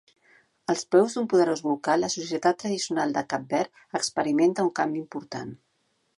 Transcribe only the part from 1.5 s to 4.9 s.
volcà, la societat tradicional de Cap Verd experimenta un